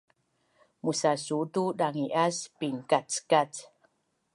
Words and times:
musasu 0.83 1.37
tu 1.53 1.63
dangi’as 1.79 2.37
pinkackac 2.59 3.51